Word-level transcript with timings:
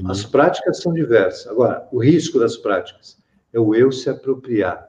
Uhum. 0.00 0.10
As 0.10 0.24
práticas 0.24 0.80
são 0.80 0.92
diversas. 0.92 1.46
Agora, 1.46 1.88
o 1.92 1.98
risco 1.98 2.38
das 2.38 2.56
práticas 2.56 3.18
é 3.52 3.60
o 3.60 3.74
eu 3.74 3.92
se 3.92 4.08
apropriar. 4.08 4.88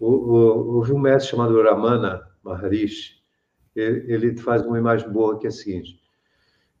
Houve 0.00 0.92
um 0.92 0.98
mestre 0.98 1.30
chamado 1.30 1.60
Ramana 1.60 2.22
Maharishi, 2.42 3.18
ele 3.74 4.36
faz 4.36 4.64
uma 4.64 4.78
imagem 4.78 5.08
boa 5.10 5.38
que 5.38 5.46
é 5.46 5.48
a 5.48 5.52
seguinte: 5.52 6.00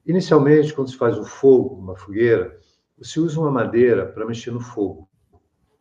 inicialmente, 0.06 0.72
quando 0.72 0.90
se 0.90 0.96
faz 0.96 1.18
um 1.18 1.24
fogo, 1.24 1.74
uma 1.74 1.96
fogueira, 1.96 2.56
se 3.00 3.20
usa 3.20 3.40
uma 3.40 3.50
madeira 3.50 4.06
para 4.06 4.26
mexer 4.26 4.50
no 4.50 4.60
fogo. 4.60 5.08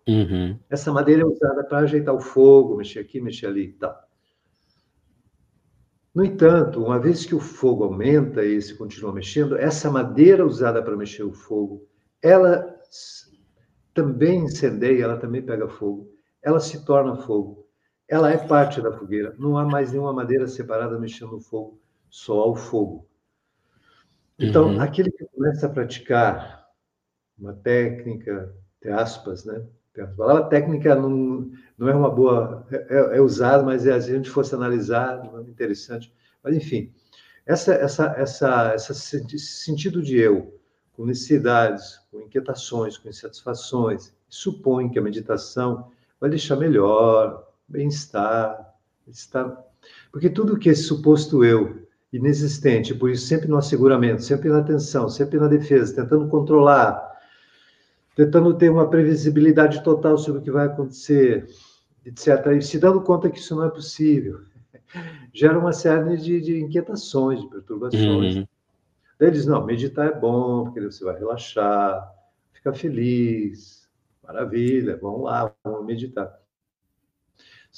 Uhum. 0.07 0.57
Essa 0.69 0.91
madeira 0.91 1.23
é 1.23 1.25
usada 1.25 1.63
para 1.63 1.79
ajeitar 1.79 2.15
o 2.15 2.21
fogo, 2.21 2.77
mexer 2.77 2.99
aqui, 2.99 3.19
mexer 3.19 3.47
ali 3.47 3.63
e 3.63 3.73
tal. 3.73 4.06
No 6.17 6.25
entanto, 6.25 6.83
uma 6.83 6.97
vez 6.99 7.27
que 7.27 7.35
o 7.35 7.39
fogo 7.39 7.83
aumenta 7.83 8.43
e 8.43 8.59
se 8.59 8.73
continua 8.73 9.13
mexendo, 9.13 9.55
essa 9.55 9.91
madeira 9.91 10.43
usada 10.43 10.81
para 10.81 10.97
mexer 10.97 11.21
o 11.21 11.31
fogo, 11.31 11.87
ela 12.23 12.75
também 13.93 14.45
incendeia, 14.45 15.03
ela 15.03 15.17
também 15.17 15.43
pega 15.43 15.67
fogo, 15.67 16.11
ela 16.41 16.59
se 16.59 16.83
torna 16.83 17.17
fogo, 17.17 17.67
ela 18.07 18.31
é 18.31 18.37
parte 18.47 18.81
da 18.81 18.91
fogueira. 18.91 19.35
Não 19.37 19.59
há 19.59 19.63
mais 19.63 19.91
nenhuma 19.91 20.11
madeira 20.11 20.47
separada 20.47 20.97
mexendo 20.97 21.33
no 21.33 21.39
fogo, 21.39 21.79
só 22.09 22.39
há 22.39 22.47
o 22.47 22.55
fogo. 22.55 23.07
Então, 24.39 24.69
uhum. 24.69 24.81
aquele 24.81 25.11
que 25.11 25.23
começa 25.25 25.67
a 25.67 25.69
praticar 25.69 26.67
uma 27.37 27.53
técnica, 27.53 28.55
entre 28.79 28.91
aspas, 28.91 29.45
né? 29.45 29.63
A 30.01 30.07
palavra 30.07 30.43
técnica 30.45 30.95
não, 30.95 31.51
não 31.77 31.89
é 31.89 31.95
uma 31.95 32.09
boa, 32.09 32.65
é, 32.71 33.17
é 33.17 33.21
usada, 33.21 33.63
mas 33.63 33.85
é, 33.85 33.99
se 33.99 34.11
a 34.11 34.15
gente 34.15 34.29
fosse 34.29 34.53
analisar, 34.53 35.23
não 35.23 35.39
é 35.39 35.41
interessante. 35.41 36.13
Mas, 36.43 36.55
enfim, 36.55 36.91
essa, 37.45 37.73
essa, 37.73 38.05
essa, 38.17 38.71
essa, 38.73 38.91
esse 38.91 39.39
sentido 39.39 40.01
de 40.01 40.17
eu, 40.17 40.59
com 40.93 41.05
necessidades, 41.05 41.99
com 42.11 42.19
inquietações, 42.21 42.97
com 42.97 43.07
insatisfações, 43.07 44.13
supõe 44.27 44.89
que 44.89 44.99
a 44.99 45.01
meditação 45.01 45.91
vai 46.19 46.29
deixar 46.29 46.55
melhor, 46.55 47.47
bem-estar, 47.67 48.73
estar... 49.07 49.63
porque 50.11 50.29
tudo 50.29 50.57
que 50.57 50.69
esse 50.69 50.83
suposto 50.83 51.43
eu 51.43 51.87
inexistente, 52.11 52.93
por 52.93 53.09
isso 53.09 53.27
sempre 53.27 53.47
no 53.47 53.57
asseguramento, 53.57 54.23
sempre 54.23 54.49
na 54.49 54.59
atenção, 54.59 55.09
sempre 55.09 55.39
na 55.39 55.47
defesa, 55.47 55.95
tentando 55.95 56.27
controlar, 56.27 57.06
tentando 58.17 58.51
ter 58.55 58.71
uma 58.71 58.89
previsibilidade 58.89 59.83
total 59.83 60.17
sobre 60.17 60.41
o 60.41 60.43
que 60.43 60.49
vai 60.49 60.65
acontecer, 60.65 61.47
etc. 62.03 62.47
E 62.57 62.61
se 62.63 62.79
dando 62.79 62.99
conta 62.99 63.29
que 63.29 63.37
isso 63.37 63.55
não 63.55 63.63
é 63.63 63.69
possível, 63.69 64.41
gera 65.31 65.59
uma 65.59 65.71
série 65.71 66.17
de, 66.17 66.41
de 66.41 66.59
inquietações, 66.59 67.39
de 67.39 67.47
perturbações. 67.47 68.37
Uhum. 68.37 68.47
Daí 69.19 69.29
eles, 69.29 69.45
não, 69.45 69.63
meditar 69.63 70.07
é 70.07 70.19
bom, 70.19 70.63
porque 70.63 70.81
você 70.81 71.05
vai 71.05 71.15
relaxar, 71.15 72.11
ficar 72.51 72.73
feliz, 72.73 73.87
maravilha, 74.23 74.97
vamos 74.99 75.21
lá, 75.21 75.53
vamos 75.63 75.85
meditar. 75.85 76.41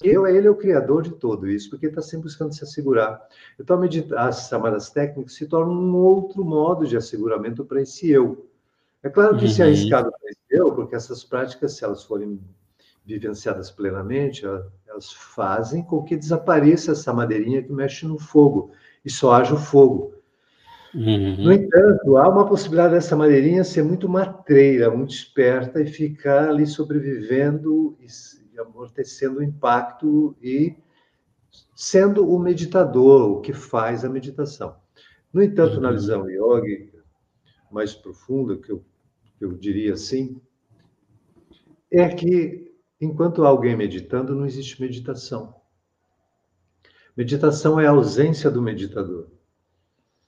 Eu, 0.01 0.25
ele 0.25 0.47
é 0.47 0.49
o 0.49 0.55
criador 0.55 1.03
de 1.03 1.11
tudo 1.11 1.49
isso, 1.49 1.69
porque 1.69 1.87
está 1.87 2.01
sempre 2.01 2.23
buscando 2.23 2.55
se 2.55 2.63
assegurar. 2.63 3.21
Então, 3.59 3.75
a 3.75 3.79
meditar, 3.79 4.29
as 4.29 4.47
chamadas 4.47 4.89
técnicas 4.89 5.33
se 5.33 5.45
tornam 5.47 5.73
um 5.73 5.97
outro 5.97 6.45
modo 6.45 6.87
de 6.87 6.95
asseguramento 6.95 7.65
para 7.65 7.81
esse 7.81 8.09
eu. 8.09 8.48
É 9.02 9.09
claro 9.09 9.38
que 9.38 9.45
uhum. 9.45 9.52
se 9.52 9.64
arriscado 9.64 10.11
para 10.11 10.30
esse 10.30 10.39
eu, 10.50 10.73
porque 10.73 10.95
essas 10.95 11.23
práticas, 11.23 11.73
se 11.73 11.83
elas 11.83 12.03
forem 12.03 12.39
vivenciadas 13.06 13.72
plenamente, 13.72 14.45
elas 14.88 15.11
fazem 15.11 15.83
com 15.83 16.03
que 16.03 16.16
desapareça 16.16 16.91
essa 16.91 17.14
madeirinha 17.14 17.64
que 17.64 17.72
mexe 17.72 18.06
no 18.06 18.19
fogo 18.19 18.72
e 19.03 19.09
só 19.09 19.33
haja 19.33 19.56
o 19.56 19.58
fogo. 19.58 20.14
Uhum. 20.94 21.36
No 21.38 21.53
entanto, 21.53 22.17
há 22.17 22.28
uma 22.28 22.45
possibilidade 22.45 22.95
dessa 22.95 23.16
madeirinha 23.16 23.64
ser 23.64 23.83
muito 23.83 24.09
matreira, 24.09 24.89
muito 24.89 25.13
esperta 25.13 25.81
e 25.81 25.88
ficar 25.88 26.50
ali 26.50 26.66
sobrevivendo 26.66 27.97
e 28.02 28.59
amortecendo 28.59 29.39
o 29.39 29.44
impacto 29.44 30.36
e 30.41 30.75
sendo 31.75 32.29
o 32.29 32.38
meditador, 32.38 33.31
o 33.31 33.41
que 33.41 33.53
faz 33.53 34.03
a 34.03 34.09
meditação. 34.09 34.75
No 35.31 35.41
entanto, 35.41 35.75
uhum. 35.75 35.81
na 35.81 35.91
visão 35.91 36.29
yoga 36.29 36.90
mais 37.72 37.94
profunda, 37.94 38.57
que 38.57 38.72
eu, 38.72 38.84
eu 39.39 39.53
diria 39.53 39.94
assim, 39.94 40.41
é 41.91 42.07
que 42.09 42.73
enquanto 43.00 43.44
há 43.44 43.47
alguém 43.47 43.75
meditando, 43.75 44.35
não 44.35 44.45
existe 44.45 44.81
meditação. 44.81 45.55
Meditação 47.16 47.79
é 47.79 47.88
a 47.88 47.91
ausência 47.91 48.49
do 48.51 48.61
meditador. 48.61 49.28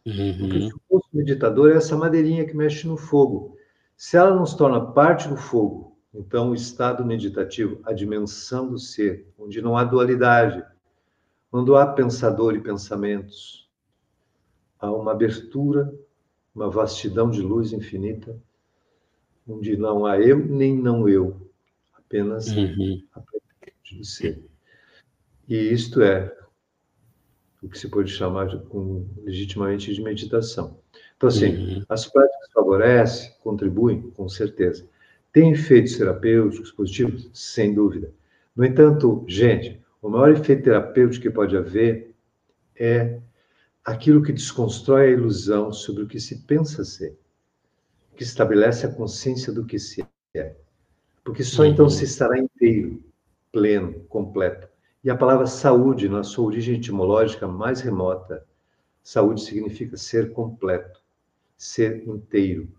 Uhum. 0.05 0.37
Porque 0.37 0.69
o 0.89 1.01
meditador 1.13 1.71
é 1.71 1.77
essa 1.77 1.95
madeirinha 1.95 2.45
que 2.45 2.55
mexe 2.55 2.87
no 2.87 2.97
fogo. 2.97 3.57
Se 3.95 4.17
ela 4.17 4.35
não 4.35 4.45
se 4.45 4.57
torna 4.57 4.81
parte 4.93 5.27
do 5.27 5.37
fogo, 5.37 5.97
então 6.13 6.51
o 6.51 6.55
estado 6.55 7.05
meditativo, 7.05 7.79
a 7.83 7.93
dimensão 7.93 8.69
do 8.69 8.79
ser, 8.79 9.27
onde 9.37 9.61
não 9.61 9.77
há 9.77 9.83
dualidade, 9.83 10.65
quando 11.49 11.75
há 11.75 11.85
pensador 11.85 12.55
e 12.55 12.61
pensamentos, 12.61 13.69
há 14.79 14.91
uma 14.91 15.11
abertura, 15.11 15.93
uma 16.53 16.69
vastidão 16.69 17.29
de 17.29 17.41
luz 17.41 17.71
infinita, 17.71 18.37
onde 19.51 19.77
não 19.77 20.05
há 20.05 20.19
eu 20.19 20.37
nem 20.37 20.77
não 20.77 21.07
eu, 21.07 21.49
apenas 21.93 22.47
uhum. 22.49 23.01
a 23.13 23.19
plenitude 23.19 23.97
do 23.97 24.05
ser. 24.05 24.43
E 25.47 25.55
isto 25.55 26.01
é 26.01 26.35
o 27.61 27.69
que 27.69 27.77
se 27.77 27.87
pode 27.89 28.09
chamar 28.09 28.47
de, 28.47 28.57
com, 28.65 29.05
legitimamente 29.23 29.93
de 29.93 30.01
meditação. 30.01 30.79
Então, 31.15 31.29
assim, 31.29 31.75
uhum. 31.75 31.83
as 31.87 32.07
práticas 32.07 32.51
favorecem, 32.53 33.31
contribuem, 33.43 34.01
com 34.11 34.27
certeza. 34.27 34.87
Tem 35.31 35.51
efeitos 35.51 35.97
terapêuticos 35.97 36.71
positivos? 36.71 37.29
Sem 37.33 37.73
dúvida. 37.73 38.11
No 38.55 38.65
entanto, 38.65 39.23
gente, 39.27 39.79
o 40.01 40.09
maior 40.09 40.31
efeito 40.31 40.63
terapêutico 40.63 41.23
que 41.23 41.29
pode 41.29 41.55
haver 41.55 42.13
é 42.75 43.19
aquilo 43.85 44.23
que 44.23 44.33
desconstrói 44.33 45.07
a 45.07 45.11
ilusão 45.11 45.71
sobre 45.71 46.03
o 46.03 46.07
que 46.07 46.19
se 46.19 46.43
pensa 46.43 46.83
ser, 46.83 47.17
que 48.21 48.25
estabelece 48.25 48.85
a 48.85 48.93
consciência 48.93 49.51
do 49.51 49.65
que 49.65 49.79
se 49.79 50.05
é. 50.35 50.55
Porque 51.23 51.43
só 51.43 51.65
então 51.65 51.85
uhum. 51.85 51.89
se 51.89 52.03
estará 52.03 52.37
inteiro, 52.37 53.03
pleno, 53.51 53.99
completo. 54.01 54.67
E 55.03 55.09
a 55.09 55.17
palavra 55.17 55.47
saúde, 55.47 56.07
na 56.07 56.21
sua 56.21 56.45
origem 56.45 56.75
etimológica 56.75 57.47
mais 57.47 57.81
remota, 57.81 58.45
saúde 59.01 59.41
significa 59.41 59.97
ser 59.97 60.33
completo, 60.33 61.01
ser 61.57 62.07
inteiro. 62.07 62.69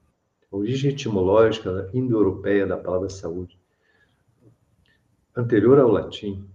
A 0.52 0.56
origem 0.56 0.92
etimológica 0.92 1.90
indo-europeia 1.92 2.64
da 2.64 2.76
palavra 2.76 3.08
saúde, 3.08 3.58
anterior 5.34 5.80
ao 5.80 5.90
latim, 5.90 6.48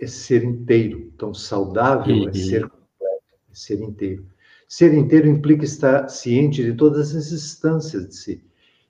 é 0.00 0.06
ser 0.08 0.42
inteiro. 0.42 1.12
Então, 1.14 1.32
saudável 1.32 2.16
é 2.16 2.18
uhum. 2.18 2.28
é 2.30 2.32
ser 2.32 2.62
completo, 2.62 3.24
é 3.48 3.54
ser 3.54 3.80
inteiro. 3.80 4.26
Ser 4.76 4.92
inteiro 4.92 5.28
implica 5.28 5.64
estar 5.64 6.08
ciente 6.08 6.60
de 6.60 6.74
todas 6.74 7.14
as 7.14 7.30
instâncias 7.30 8.08
de 8.08 8.16
si 8.16 8.44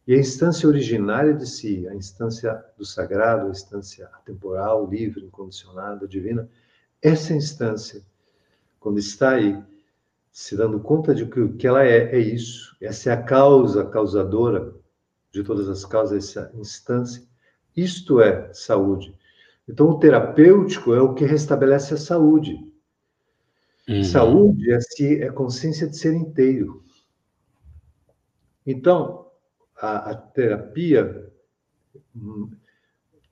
e 0.07 0.15
a 0.15 0.17
instância 0.17 0.67
originária 0.67 1.35
de 1.35 1.47
si, 1.47 1.87
a 1.87 1.95
instância 1.95 2.65
do 2.79 2.87
sagrado, 2.87 3.49
a 3.49 3.51
instância 3.51 4.09
atemporal, 4.15 4.89
livre, 4.89 5.27
incondicionada, 5.27 6.09
divina, 6.09 6.49
essa 7.03 7.35
instância, 7.35 8.01
quando 8.81 8.99
está 8.99 9.33
aí, 9.33 9.63
se 10.33 10.57
dando 10.57 10.81
conta 10.81 11.15
de 11.15 11.27
que 11.27 11.41
o 11.41 11.55
que 11.55 11.67
ela 11.67 11.85
é, 11.85 12.17
é 12.17 12.19
isso, 12.19 12.75
essa 12.81 13.11
é 13.11 13.13
a 13.13 13.23
causa 13.23 13.85
causadora 13.85 14.75
de 15.31 15.45
todas 15.45 15.69
as 15.69 15.85
causas, 15.85 16.31
essa 16.31 16.51
instância, 16.55 17.23
isto 17.77 18.23
é 18.23 18.51
saúde. 18.55 19.15
Então, 19.69 19.91
o 19.91 19.99
terapêutico 19.99 20.95
é 20.95 21.03
o 21.03 21.13
que 21.13 21.27
restabelece 21.27 21.93
a 21.93 21.99
saúde. 21.99 22.73
Uhum. 23.89 24.05
Saúde 24.05 24.73
é, 24.73 24.81
se, 24.81 25.23
é 25.23 25.31
consciência 25.31 25.87
de 25.87 25.97
ser 25.97 26.15
inteiro. 26.15 26.83
Então, 28.67 29.31
a, 29.77 30.11
a 30.11 30.15
terapia 30.15 31.31
hum, 32.17 32.51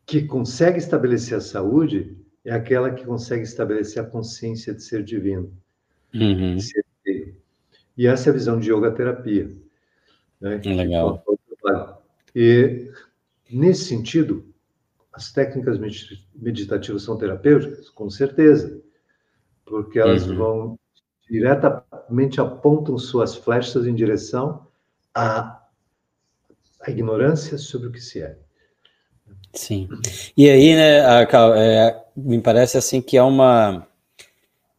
que 0.04 0.22
consegue 0.22 0.78
estabelecer 0.78 1.38
a 1.38 1.40
saúde 1.40 2.18
é 2.44 2.52
aquela 2.52 2.90
que 2.90 3.04
consegue 3.04 3.44
estabelecer 3.44 4.02
a 4.02 4.06
consciência 4.06 4.74
de 4.74 4.82
ser 4.82 5.02
divino. 5.02 5.52
Uhum. 6.14 6.56
De 6.56 6.62
ser 6.62 6.84
e 7.96 8.06
essa 8.06 8.28
é 8.28 8.30
a 8.30 8.34
visão 8.34 8.58
de 8.58 8.72
yoga 8.72 8.90
terapia. 8.90 9.50
Né? 10.40 10.60
Legal. 10.64 11.22
E, 12.34 12.90
nesse 13.50 13.84
sentido, 13.84 14.46
as 15.12 15.30
técnicas 15.30 15.78
meditativas 16.34 17.02
são 17.02 17.18
terapêuticas? 17.18 17.90
Com 17.90 18.08
certeza, 18.08 18.82
porque 19.64 19.98
elas 19.98 20.26
uhum. 20.26 20.36
vão 20.36 20.78
diretamente 21.30 22.40
apontam 22.40 22.98
suas 22.98 23.34
flechas 23.34 23.86
em 23.86 23.94
direção 23.94 24.66
a 25.14 25.58
a 26.80 26.90
ignorância 26.90 27.56
sobre 27.58 27.88
o 27.88 27.92
que 27.92 28.00
se 28.00 28.20
é. 28.20 28.36
Sim. 29.54 29.88
E 30.36 30.50
aí, 30.50 30.74
né, 30.74 30.98
é, 31.56 32.04
me 32.16 32.40
parece 32.40 32.76
assim 32.76 33.00
que 33.00 33.16
é 33.16 33.22
uma 33.22 33.86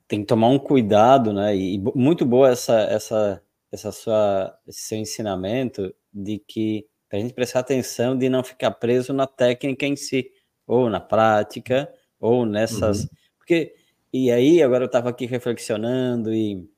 tem 0.06 0.20
que 0.20 0.28
tomar 0.28 0.50
um 0.50 0.60
cuidado, 0.60 1.32
né? 1.32 1.56
E 1.56 1.82
muito 1.96 2.26
boa 2.26 2.50
essa 2.50 2.74
essa 2.82 3.42
essa 3.72 3.92
sua, 3.92 4.56
esse 4.68 4.82
seu 4.82 4.98
ensinamento 5.00 5.94
de 6.14 6.38
que 6.38 6.86
a 7.12 7.18
gente 7.18 7.34
prestar 7.34 7.60
atenção 7.60 8.16
de 8.16 8.30
não 8.30 8.44
ficar 8.44 8.72
preso 8.72 9.12
na 9.14 9.26
técnica 9.26 9.86
em 9.86 9.96
si, 9.96 10.30
ou 10.68 10.90
na 10.90 11.00
prática, 11.00 11.92
ou 12.20 12.46
nessas. 12.46 13.04
Uhum. 13.04 13.10
Porque, 13.38 13.74
e 14.14 14.32
aí, 14.32 14.62
agora 14.62 14.84
eu 14.84 14.88
estava 14.88 15.10
aqui 15.10 15.26
reflexionando 15.26 16.32
e 16.32 16.70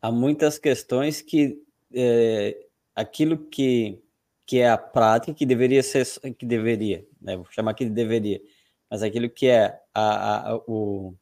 há 0.00 0.12
muitas 0.12 0.58
questões 0.58 1.20
que 1.20 1.60
é, 1.92 2.56
aquilo 2.94 3.36
que, 3.36 4.00
que 4.46 4.60
é 4.60 4.70
a 4.70 4.78
prática, 4.78 5.34
que 5.34 5.44
deveria 5.44 5.82
ser, 5.82 6.06
que 6.38 6.46
deveria, 6.46 7.04
né, 7.20 7.36
vou 7.36 7.46
chamar 7.50 7.72
aqui 7.72 7.84
de 7.84 7.90
deveria, 7.90 8.40
mas 8.88 9.02
aquilo 9.02 9.28
que 9.28 9.48
é 9.48 9.80
a, 9.92 10.52
a, 10.52 10.56
o, 10.68 11.14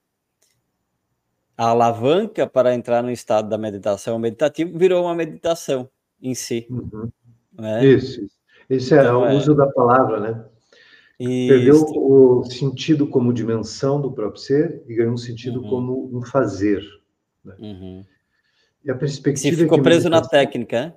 a 1.57 1.69
alavanca 1.69 2.47
para 2.47 2.75
entrar 2.75 3.03
no 3.03 3.11
estado 3.11 3.49
da 3.49 3.57
meditação 3.57 4.19
meditativo 4.19 4.79
virou 4.79 5.05
uma 5.05 5.15
meditação 5.15 5.89
em 6.21 6.35
si. 6.35 6.67
Uhum. 6.69 7.11
Né? 7.53 7.87
Isso, 7.87 8.29
isso. 8.69 8.95
é 8.95 8.99
então, 8.99 9.23
o 9.23 9.27
é... 9.27 9.35
uso 9.35 9.55
da 9.55 9.67
palavra, 9.69 10.21
né? 10.21 10.45
Isso. 11.23 11.49
Perdeu 11.49 11.85
o 11.97 12.45
sentido 12.45 13.07
como 13.07 13.33
dimensão 13.33 14.01
do 14.01 14.11
próprio 14.11 14.43
ser 14.43 14.83
e 14.89 14.95
ganhou 14.95 15.13
um 15.13 15.17
sentido 15.17 15.63
uhum. 15.63 15.71
como 15.71 16.19
um 16.19 16.23
fazer. 16.23 16.83
Né? 17.45 17.55
Uhum. 17.61 18.05
E 18.85 18.91
a 18.91 18.95
perspectiva. 18.97 19.55
Se 19.55 19.63
ficou 19.63 19.79
é 19.79 19.83
preso 19.83 20.11
meditação... 20.11 20.23
na 20.25 20.29
técnica, 20.29 20.95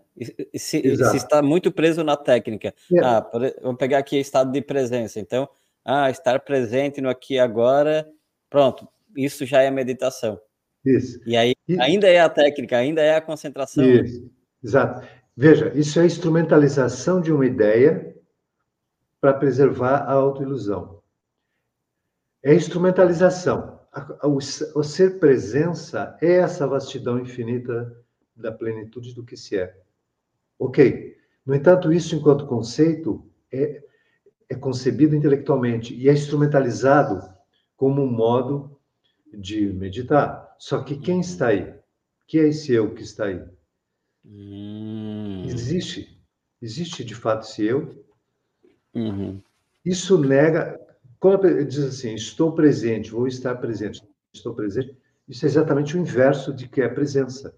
se, 0.56 0.98
se, 0.98 1.18
está 1.18 1.44
muito 1.44 1.72
preso 1.72 2.04
na 2.04 2.18
técnica. 2.18 2.74
É. 2.92 3.00
Ah, 3.04 3.30
vamos 3.62 3.78
pegar 3.78 4.00
aqui 4.00 4.18
estado 4.18 4.52
de 4.52 4.62
presença. 4.62 5.20
Então, 5.20 5.48
ah, 5.84 6.10
estar 6.10 6.40
presente 6.40 7.00
no 7.02 7.10
aqui 7.10 7.36
e 7.36 7.40
agora, 7.40 8.10
pronto, 8.50 8.88
isso 9.16 9.46
já 9.46 9.62
é 9.62 9.70
meditação. 9.70 10.40
Isso. 10.84 11.20
E 11.28 11.38
aí, 11.38 11.54
e... 11.68 11.80
ainda 11.80 12.08
é 12.08 12.20
a 12.20 12.30
técnica, 12.30 12.78
ainda 12.78 13.02
é 13.02 13.16
a 13.16 13.22
concentração. 13.22 13.86
Isso, 13.86 14.28
exato. 14.64 15.08
Veja, 15.38 15.72
isso 15.76 16.00
é 16.00 16.04
a 16.04 16.08
instrumentalização 16.08 17.22
de 17.22 17.32
uma 17.32 17.46
ideia 17.46 18.15
para 19.26 19.34
preservar 19.34 20.04
a 20.04 20.12
autoilusão. 20.12 21.02
É 22.44 22.54
instrumentalização. 22.54 23.80
O, 24.22 24.38
o 24.38 24.84
ser 24.84 25.20
presença 25.20 26.16
é 26.22 26.34
essa 26.34 26.68
vastidão 26.68 27.18
infinita 27.18 27.92
da 28.36 28.52
plenitude 28.52 29.16
do 29.16 29.24
que 29.26 29.36
se 29.36 29.58
é. 29.58 29.76
Ok. 30.60 31.18
No 31.44 31.56
entanto, 31.56 31.92
isso, 31.92 32.16
enquanto 32.16 32.46
conceito, 32.46 33.28
é, 33.52 33.84
é 34.48 34.54
concebido 34.54 35.16
intelectualmente 35.16 35.96
e 35.96 36.08
é 36.08 36.14
instrumentalizado 36.14 37.28
como 37.76 38.04
um 38.04 38.12
modo 38.12 38.80
de 39.34 39.74
meditar. 39.74 40.56
Só 40.60 40.84
que 40.84 40.98
quem 40.98 41.20
está 41.20 41.48
aí? 41.48 41.74
Que 42.28 42.38
é 42.38 42.50
esse 42.50 42.72
eu 42.72 42.94
que 42.94 43.02
está 43.02 43.26
aí? 43.26 43.44
Hum. 44.24 45.46
Existe. 45.48 46.16
Existe 46.62 47.04
de 47.04 47.16
fato 47.16 47.42
esse 47.42 47.66
eu. 47.66 48.05
Uhum. 48.96 49.42
Isso 49.84 50.18
nega. 50.18 50.80
Quando 51.20 51.46
ele 51.46 51.66
diz 51.66 51.84
assim, 51.84 52.16
estou 52.16 52.54
presente, 52.54 53.12
vou 53.12 53.28
estar 53.28 53.56
presente, 53.56 54.02
estou 54.34 54.54
presente, 54.54 54.96
isso 55.28 55.46
é 55.46 55.48
exatamente 55.48 55.96
o 55.96 56.00
inverso 56.00 56.54
de 56.54 56.68
que 56.68 56.82
é 56.82 56.86
a 56.86 56.94
presença. 56.94 57.54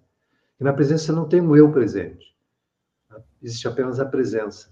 E 0.60 0.64
na 0.64 0.74
presença 0.74 1.14
não 1.14 1.28
tem 1.28 1.40
um 1.42 1.56
eu 1.56 1.72
presente. 1.72 2.36
Existe 3.42 3.68
apenas 3.68 4.00
a 4.00 4.06
presença. 4.06 4.70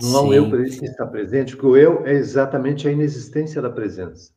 Não 0.00 0.08
Sim. 0.08 0.16
há 0.16 0.22
um 0.22 0.32
eu 0.32 0.50
presente 0.50 0.80
que 0.80 0.86
está 0.86 1.06
presente, 1.06 1.52
porque 1.54 1.66
o 1.66 1.76
eu 1.76 2.06
é 2.06 2.12
exatamente 2.12 2.88
a 2.88 2.92
inexistência 2.92 3.60
da 3.60 3.70
presença. 3.70 4.32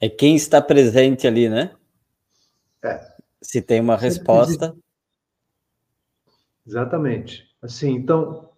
É 0.00 0.08
quem 0.08 0.34
está 0.34 0.60
presente 0.60 1.26
ali, 1.26 1.48
né? 1.48 1.74
É. 2.82 3.14
Se 3.42 3.60
tem 3.60 3.80
uma 3.80 3.96
resposta. 3.96 4.74
Exatamente. 6.66 7.44
Assim, 7.60 7.90
então, 7.90 8.49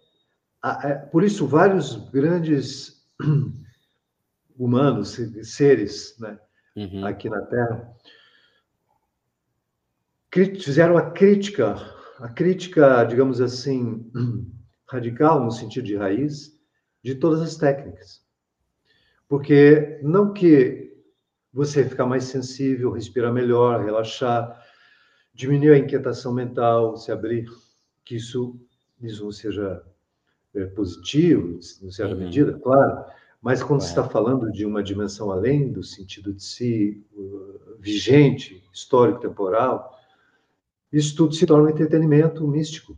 por 1.11 1.25
isso 1.25 1.47
vários 1.47 1.97
grandes 2.11 3.05
humanos, 4.57 5.19
seres, 5.43 6.17
né, 6.21 6.39
uhum. 6.77 7.05
aqui 7.05 7.29
na 7.29 7.41
Terra, 7.43 7.93
fizeram 10.61 10.97
a 10.97 11.11
crítica, 11.11 11.75
a 12.19 12.29
crítica, 12.29 13.05
digamos 13.05 13.41
assim, 13.41 14.11
radical 14.89 15.45
no 15.45 15.51
sentido 15.51 15.85
de 15.85 15.97
raiz 15.97 16.59
de 17.03 17.15
todas 17.17 17.41
as 17.41 17.57
técnicas. 17.57 18.23
Porque 19.29 19.99
não 20.03 20.33
que 20.33 20.93
você 21.53 21.85
ficar 21.85 22.07
mais 22.07 22.25
sensível, 22.25 22.93
respirar 22.93 23.33
melhor, 23.33 23.85
relaxar, 23.85 24.63
diminuir 25.35 25.73
a 25.73 25.79
inquietação 25.79 26.33
mental, 26.33 26.97
se 26.97 27.11
abrir, 27.11 27.47
que 28.05 28.17
isso, 28.17 28.59
isso 29.01 29.31
seja 29.33 29.83
é, 30.55 30.67
positivo, 30.67 31.59
em 31.83 31.91
certa 31.91 32.15
uhum. 32.15 32.21
medida, 32.21 32.59
claro, 32.59 33.05
mas 33.41 33.63
quando 33.63 33.83
é. 33.83 33.85
está 33.85 34.05
falando 34.05 34.53
de 34.53 34.65
uma 34.65 34.83
dimensão 34.83 35.31
além 35.31 35.73
do 35.73 35.83
sentido 35.83 36.33
de 36.33 36.45
si, 36.45 37.05
uh, 37.15 37.77
vigente, 37.81 38.63
histórico, 38.73 39.21
temporal, 39.21 39.99
isso 40.93 41.17
tudo 41.17 41.35
se 41.35 41.47
torna 41.47 41.65
um 41.65 41.71
entretenimento 41.71 42.47
místico, 42.47 42.97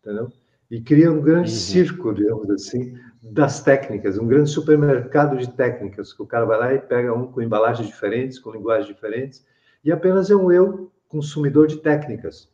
entendeu? 0.00 0.30
E 0.70 0.80
cria 0.80 1.10
um 1.10 1.20
grande 1.20 1.50
uhum. 1.50 1.56
circo, 1.56 2.12
digamos 2.12 2.50
assim, 2.50 2.98
das 3.22 3.62
técnicas, 3.62 4.18
um 4.18 4.26
grande 4.26 4.50
supermercado 4.50 5.36
de 5.38 5.50
técnicas, 5.50 6.12
que 6.12 6.22
o 6.22 6.26
cara 6.26 6.44
vai 6.44 6.58
lá 6.58 6.74
e 6.74 6.78
pega 6.78 7.14
um 7.14 7.30
com 7.30 7.40
embalagens 7.40 7.88
diferentes, 7.88 8.38
com 8.38 8.50
linguagens 8.50 8.86
diferentes, 8.86 9.44
e 9.84 9.90
apenas 9.92 10.30
é 10.30 10.36
um 10.36 10.50
eu 10.50 10.90
consumidor 11.08 11.66
de 11.66 11.78
técnicas, 11.78 12.48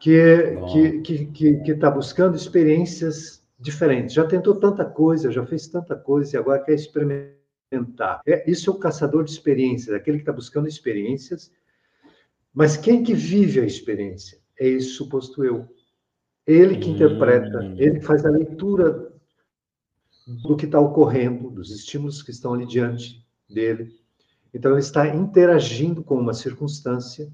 que 0.00 0.10
está 0.10 1.02
que, 1.02 1.26
que, 1.26 1.56
que, 1.60 1.74
tá 1.74 1.90
buscando 1.90 2.36
experiências 2.36 3.42
diferentes. 3.58 4.14
Já 4.14 4.24
tentou 4.26 4.54
tanta 4.56 4.84
coisa, 4.84 5.32
já 5.32 5.44
fez 5.44 5.66
tanta 5.66 5.96
coisa, 5.96 6.36
e 6.36 6.38
agora 6.38 6.62
quer 6.62 6.74
experimentar. 6.74 8.22
É, 8.26 8.48
isso 8.50 8.70
é 8.70 8.72
o 8.72 8.78
caçador 8.78 9.24
de 9.24 9.30
experiências, 9.30 9.94
aquele 9.94 10.18
que 10.18 10.22
está 10.22 10.32
buscando 10.32 10.68
experiências, 10.68 11.52
mas 12.52 12.76
quem 12.76 13.02
que 13.02 13.14
vive 13.14 13.60
a 13.60 13.64
experiência? 13.64 14.38
É 14.58 14.66
esse 14.66 14.88
suposto 14.88 15.44
eu. 15.44 15.68
Ele 16.46 16.78
que 16.78 16.90
interpreta, 16.90 17.58
hum. 17.58 17.76
ele 17.78 17.98
que 18.00 18.06
faz 18.06 18.24
a 18.24 18.30
leitura 18.30 19.12
do 20.42 20.56
que 20.56 20.66
está 20.66 20.80
ocorrendo, 20.80 21.50
dos 21.50 21.70
estímulos 21.70 22.22
que 22.22 22.30
estão 22.30 22.54
ali 22.54 22.66
diante 22.66 23.24
dele. 23.48 23.98
Então, 24.52 24.72
ele 24.72 24.80
está 24.80 25.06
interagindo 25.14 26.02
com 26.02 26.18
uma 26.18 26.34
circunstância, 26.34 27.30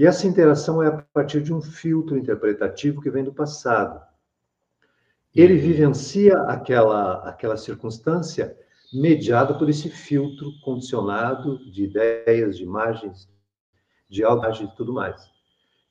e 0.00 0.06
essa 0.06 0.26
interação 0.26 0.82
é 0.82 0.86
a 0.86 0.92
partir 1.12 1.42
de 1.42 1.52
um 1.52 1.60
filtro 1.60 2.16
interpretativo 2.16 3.02
que 3.02 3.10
vem 3.10 3.22
do 3.22 3.34
passado. 3.34 4.00
Ele 5.34 5.56
uhum. 5.56 5.60
vivencia 5.60 6.38
aquela, 6.44 7.28
aquela 7.28 7.58
circunstância 7.58 8.56
mediada 8.94 9.52
por 9.58 9.68
esse 9.68 9.90
filtro 9.90 10.52
condicionado 10.64 11.58
de 11.70 11.84
ideias, 11.84 12.56
de 12.56 12.62
imagens, 12.62 13.28
de 14.08 14.24
algo 14.24 14.42
e 14.46 14.74
tudo 14.74 14.90
mais. 14.94 15.22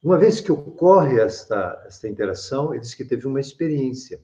Uma 0.02 0.18
vez 0.18 0.42
que 0.42 0.52
ocorre 0.52 1.20
esta, 1.20 1.80
esta 1.86 2.10
interação, 2.10 2.74
ele 2.74 2.82
diz 2.82 2.96
que 2.96 3.06
teve 3.06 3.28
uma 3.28 3.40
experiência. 3.40 4.20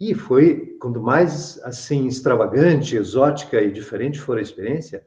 E 0.00 0.14
foi, 0.14 0.78
quanto 0.80 1.02
mais 1.02 1.62
assim 1.64 2.06
extravagante, 2.06 2.96
exótica 2.96 3.60
e 3.60 3.70
diferente 3.70 4.18
for 4.18 4.38
a 4.38 4.42
experiência, 4.42 5.04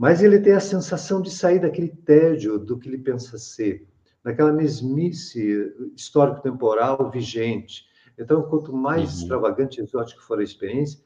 mais 0.00 0.22
ele 0.22 0.40
tem 0.40 0.54
a 0.54 0.60
sensação 0.60 1.20
de 1.20 1.30
sair 1.30 1.58
daquele 1.58 1.88
tédio 1.88 2.58
do 2.58 2.78
que 2.78 2.88
ele 2.88 2.96
pensa 2.96 3.36
ser, 3.36 3.86
daquela 4.24 4.50
mesmice 4.50 5.74
histórico-temporal 5.94 7.10
vigente. 7.10 7.84
Então, 8.18 8.40
quanto 8.44 8.72
mais 8.72 9.12
uhum. 9.12 9.20
extravagante 9.20 9.78
e 9.78 9.84
exótica 9.84 10.22
for 10.22 10.40
a 10.40 10.42
experiência, 10.42 10.98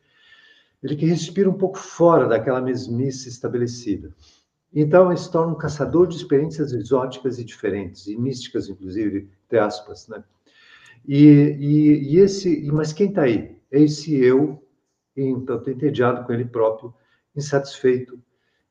ele 0.81 0.95
que 0.95 1.07
respira 1.07 1.51
um 1.51 1.59
pouco 1.59 1.77
fora 1.77 2.29
daquela 2.29 2.61
mesmice 2.61 3.29
estabelecida. 3.29 4.15
Então, 4.73 5.11
ele 5.11 5.19
se 5.19 5.33
torna 5.33 5.55
um 5.55 5.59
caçador 5.59 6.07
de 6.07 6.15
experiências 6.15 6.73
exóticas 6.73 7.41
e 7.41 7.45
diferentes, 7.45 8.07
e 8.07 8.17
místicas, 8.17 8.69
inclusive, 8.69 9.29
entre 9.47 9.59
aspas, 9.59 10.07
né? 10.07 10.23
E, 11.05 11.27
e, 11.59 12.15
e 12.15 12.19
esse, 12.21 12.63
mas 12.71 12.93
quem 12.93 13.09
está 13.09 13.23
aí? 13.23 13.57
É 13.73 13.81
esse 13.81 14.15
eu, 14.15 14.65
então, 15.17 15.61
entediado 15.67 16.25
com 16.25 16.33
ele 16.33 16.45
próprio, 16.45 16.95
insatisfeito, 17.35 18.23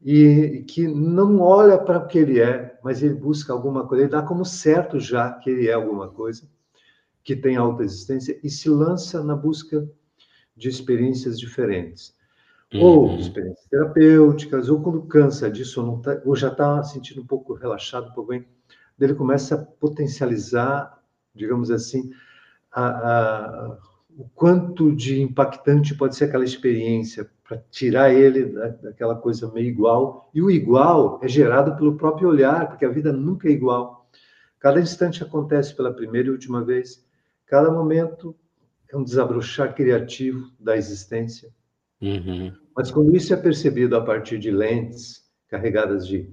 e 0.04 0.64
que 0.68 0.88
não 0.88 1.40
olha 1.40 1.78
para 1.78 2.00
o 2.00 2.08
que 2.08 2.18
ele 2.18 2.40
é, 2.40 2.78
mas 2.84 3.02
ele 3.02 3.14
busca 3.14 3.54
alguma 3.54 3.88
coisa, 3.88 4.04
ele 4.04 4.12
dá 4.12 4.22
como 4.22 4.44
certo 4.44 5.00
já 5.00 5.32
que 5.32 5.50
ele 5.50 5.68
é 5.68 5.74
alguma 5.74 6.10
coisa, 6.10 6.48
que 7.24 7.36
tem 7.36 7.56
alta 7.56 7.84
existência, 7.84 8.38
e 8.44 8.50
se 8.50 8.70
lança 8.70 9.24
na 9.24 9.36
busca 9.36 9.90
de 10.56 10.68
experiências 10.68 11.40
diferentes 11.40 12.14
ou 12.80 13.10
uhum. 13.10 13.20
experiências 13.20 13.68
terapêuticas, 13.70 14.70
ou 14.70 14.82
quando 14.82 15.04
cansa 15.04 15.50
disso, 15.50 15.86
ou, 15.86 16.00
tá, 16.00 16.22
ou 16.26 16.36
já 16.36 16.48
está 16.50 16.82
sentindo 16.84 17.22
um 17.22 17.26
pouco 17.26 17.54
relaxado, 17.54 18.10
um 18.10 18.14
pouco 18.14 18.30
bem, 18.30 18.46
ele 19.00 19.14
começa 19.14 19.56
a 19.56 19.58
potencializar, 19.58 21.00
digamos 21.36 21.70
assim, 21.70 22.10
a, 22.72 22.86
a, 22.86 23.78
o 24.18 24.28
quanto 24.34 24.96
de 24.96 25.22
impactante 25.22 25.96
pode 25.96 26.16
ser 26.16 26.26
aquela 26.26 26.44
experiência 26.44 27.30
para 27.44 27.58
tirar 27.70 28.14
ele 28.14 28.46
daquela 28.82 29.16
coisa 29.16 29.52
meio 29.52 29.68
igual. 29.68 30.30
E 30.34 30.42
o 30.42 30.50
igual 30.50 31.20
é 31.22 31.28
gerado 31.28 31.76
pelo 31.76 31.98
próprio 31.98 32.30
olhar, 32.30 32.68
porque 32.68 32.86
a 32.86 32.90
vida 32.90 33.12
nunca 33.12 33.48
é 33.48 33.52
igual. 33.52 34.10
Cada 34.60 34.80
instante 34.80 35.24
acontece 35.24 35.76
pela 35.76 35.94
primeira 35.94 36.30
e 36.30 36.32
última 36.32 36.64
vez. 36.64 37.06
Cada 37.46 37.70
momento 37.70 38.36
é 38.90 38.96
um 38.96 39.04
desabrochar 39.04 39.76
criativo 39.76 40.52
da 40.60 40.78
existência. 40.78 41.50
Uhum. 42.02 42.54
Mas 42.76 42.90
quando 42.90 43.16
isso 43.16 43.34
é 43.34 43.38
percebido 43.38 43.96
a 43.96 44.02
partir 44.02 44.40
de 44.40 44.52
lentes 44.52 45.24
carregadas 45.48 46.08
de 46.08 46.30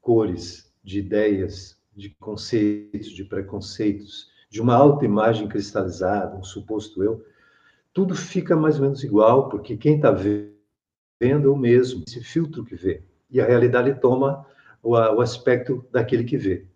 cores, 0.00 0.72
de 0.82 0.98
ideias, 0.98 1.78
de 1.94 2.10
conceitos, 2.10 3.10
de 3.10 3.24
preconceitos, 3.24 4.30
de 4.50 4.60
uma 4.60 4.74
autoimagem 4.74 5.48
cristalizada, 5.48 6.36
um 6.36 6.42
suposto 6.42 7.02
eu, 7.02 7.24
tudo 7.92 8.14
fica 8.14 8.56
mais 8.56 8.76
ou 8.76 8.82
menos 8.82 9.04
igual, 9.04 9.48
porque 9.48 9.76
quem 9.76 9.96
está 9.96 10.10
vendo 10.10 10.52
é 11.20 11.50
o 11.50 11.56
mesmo, 11.56 12.02
esse 12.06 12.22
filtro 12.22 12.64
que 12.64 12.74
vê. 12.74 13.02
E 13.30 13.40
a 13.40 13.46
realidade 13.46 14.00
toma 14.00 14.46
o, 14.82 14.92
o 14.92 15.20
aspecto 15.20 15.84
daquele 15.90 16.24
que 16.24 16.36
vê. 16.36 16.66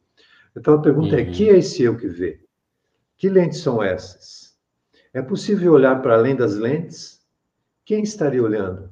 Então 0.54 0.75
a 0.75 0.80
pergunta 0.80 1.16
é, 1.16 1.23
uhum. 1.23 1.30
é: 1.30 1.32
que 1.32 1.49
é 1.49 1.58
esse 1.58 1.82
eu 1.82 1.96
que 1.96 2.06
vê? 2.06 2.40
Que 3.16 3.28
lentes 3.28 3.61
são 3.61 3.82
essas? 3.82 4.54
É 5.12 5.23
possível 5.23 5.73
olhar 5.73 6.00
para 6.02 6.14
além 6.14 6.37
das 6.37 6.56
lentes? 6.56 7.20
Quem 7.85 8.02
estaria 8.02 8.42
olhando? 8.42 8.90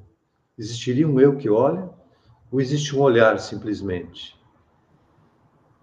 Existiria 0.57 1.07
um 1.07 1.19
eu 1.19 1.35
que 1.35 1.49
olha? 1.49 1.89
Ou 2.51 2.61
existe 2.61 2.95
um 2.95 3.01
olhar 3.01 3.37
simplesmente? 3.39 4.39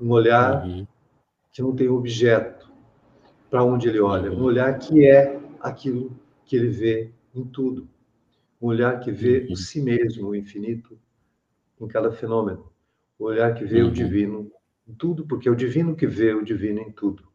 Um 0.01 0.11
olhar 0.11 0.65
uhum. 0.65 0.87
que 1.53 1.63
não 1.63 1.77
tem 1.77 1.89
objeto 1.89 2.73
para 3.51 3.63
onde 3.63 3.89
ele 3.89 4.01
olha, 4.01 4.33
um 4.33 4.37
uhum. 4.37 4.45
olhar 4.45 4.79
que 4.79 5.07
é 5.07 5.39
aquilo 5.61 6.11
que 6.53 6.57
ele 6.57 6.69
vê 6.69 7.11
em 7.35 7.47
tudo. 7.47 7.89
Um 8.61 8.67
olhar 8.67 9.01
que 9.01 9.11
vê 9.11 9.47
uhum. 9.47 9.55
o 9.55 9.57
si 9.57 9.81
mesmo, 9.81 10.29
o 10.29 10.37
infinito, 10.37 11.01
em 11.81 11.89
cada 11.89 12.13
fenômeno. 12.13 12.71
O 13.19 13.25
olhar 13.25 13.55
que 13.55 13.65
vê 13.65 13.81
uhum. 13.81 13.89
o 13.89 13.91
divino 13.91 14.53
em 14.87 14.93
tudo, 14.93 15.27
porque 15.27 15.49
é 15.49 15.51
o 15.51 15.57
divino 15.57 15.97
que 15.97 16.07
vê 16.07 16.35
o 16.35 16.45
divino 16.45 16.81
em 16.81 16.93
tudo. 16.93 17.27